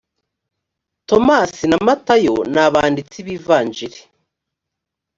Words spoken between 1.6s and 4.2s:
na matayo nabanditsi bivanjiri.